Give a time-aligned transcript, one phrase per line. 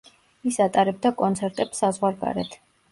[0.51, 2.63] ის ატარებდა კონცერტებს საზღვარგარეთ.